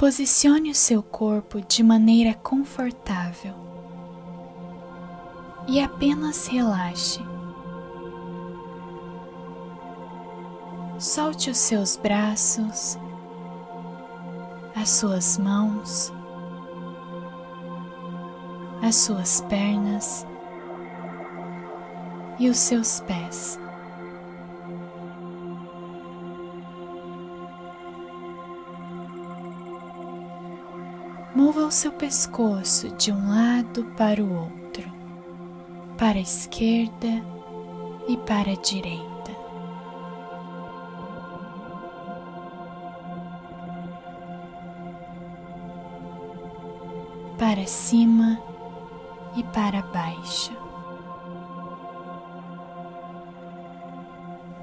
Posicione 0.00 0.70
o 0.70 0.74
seu 0.74 1.02
corpo 1.02 1.60
de 1.60 1.82
maneira 1.82 2.32
confortável 2.32 3.52
e 5.68 5.78
apenas 5.78 6.46
relaxe. 6.46 7.20
Solte 10.98 11.50
os 11.50 11.58
seus 11.58 11.98
braços, 11.98 12.98
as 14.74 14.88
suas 14.88 15.36
mãos, 15.36 16.10
as 18.80 18.96
suas 18.96 19.42
pernas 19.42 20.26
e 22.38 22.48
os 22.48 22.56
seus 22.56 23.00
pés. 23.00 23.60
Mova 31.34 31.60
o 31.60 31.70
seu 31.70 31.92
pescoço 31.92 32.90
de 32.96 33.12
um 33.12 33.28
lado 33.28 33.84
para 33.96 34.20
o 34.20 34.34
outro, 34.34 34.92
para 35.96 36.18
a 36.18 36.22
esquerda 36.22 37.24
e 38.08 38.16
para 38.16 38.50
a 38.50 38.56
direita. 38.56 39.30
Para 47.38 47.64
cima 47.64 48.42
e 49.36 49.44
para 49.44 49.82
baixo. 49.82 50.52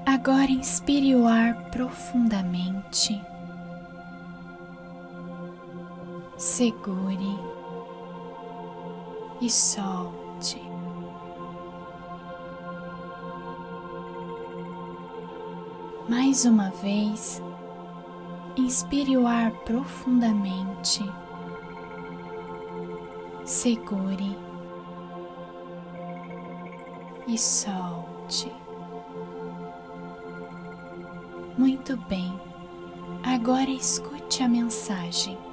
Agora 0.04 0.50
inspire 0.50 1.14
o 1.14 1.26
ar 1.26 1.70
profundamente 1.70 3.18
segure 6.38 7.36
e 9.40 9.50
solte. 9.50 10.62
Mais 16.08 16.44
uma 16.44 16.70
vez, 16.70 17.42
inspire 18.56 19.16
o 19.16 19.26
ar 19.26 19.50
profundamente, 19.64 21.04
segure 23.44 24.38
e 27.26 27.36
solte. 27.36 28.52
Muito 31.58 31.96
bem, 32.08 32.40
agora 33.24 33.70
escute 33.70 34.44
a 34.44 34.48
mensagem. 34.48 35.47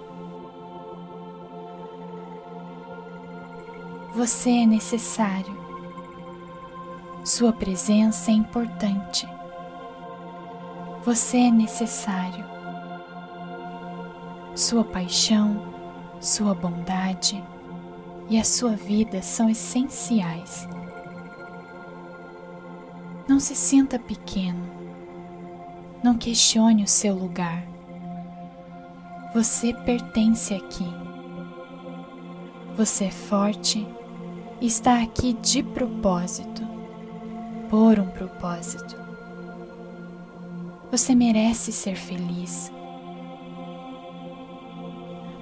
Você 4.16 4.49
é 4.49 4.66
necessário. 4.66 5.53
Sua 7.25 7.52
presença 7.52 8.31
é 8.31 8.33
importante. 8.33 9.27
Você 11.03 11.35
é 11.35 11.52
necessário. 11.52 12.45
Sua 14.55 14.86
paixão, 14.86 15.61
sua 16.21 16.55
bondade 16.55 17.43
e 18.30 18.39
a 18.39 18.43
sua 18.45 18.71
vida 18.71 19.21
são 19.21 19.49
essenciais. 19.49 20.66
Não 23.27 23.38
se 23.38 23.53
sinta 23.53 23.99
pequeno. 23.99 24.66
Não 26.02 26.17
questione 26.17 26.86
o 26.86 26.88
seu 26.88 27.13
lugar. 27.13 27.67
Você 29.33 29.73
pertence 29.73 30.53
aqui. 30.53 30.88
Você 32.77 33.05
é 33.05 33.11
forte 33.11 33.86
está 34.61 35.02
aqui 35.02 35.34
de 35.34 35.61
propósito, 35.61 36.61
por 37.70 37.99
um 37.99 38.08
propósito. 38.08 38.95
Você 40.92 41.14
merece 41.14 41.71
ser 41.71 41.95
feliz. 41.95 42.71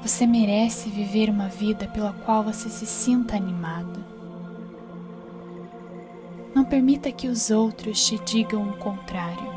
Você 0.01 0.25
merece 0.25 0.89
viver 0.89 1.29
uma 1.29 1.47
vida 1.47 1.87
pela 1.87 2.11
qual 2.11 2.43
você 2.43 2.69
se 2.69 2.85
sinta 2.85 3.35
animado. 3.35 4.03
Não 6.53 6.65
permita 6.65 7.11
que 7.11 7.27
os 7.27 7.51
outros 7.51 8.05
te 8.05 8.17
digam 8.19 8.69
o 8.69 8.77
contrário. 8.77 9.53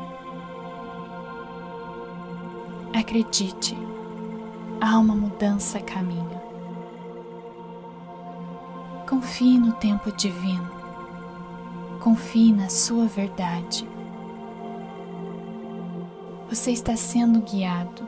Acredite, 2.93 3.75
há 4.79 4.97
uma 4.97 5.15
mudança 5.15 5.79
a 5.79 5.81
caminho. 5.81 6.36
Confie 9.07 9.57
no 9.57 9.71
tempo 9.71 10.11
divino. 10.11 10.69
Confie 12.01 12.51
na 12.51 12.67
sua 12.67 13.05
verdade. 13.05 13.87
Você 16.49 16.71
está 16.71 16.93
sendo 16.97 17.39
guiado. 17.39 18.05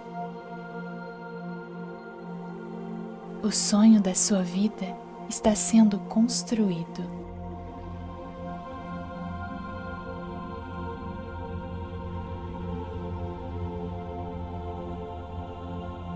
O 3.42 3.50
sonho 3.50 4.02
da 4.02 4.14
sua 4.14 4.44
vida 4.44 4.94
está 5.30 5.56
sendo 5.56 6.00
construído. 6.00 7.19